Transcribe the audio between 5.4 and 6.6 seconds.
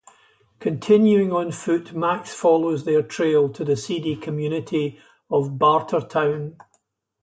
Bartertown.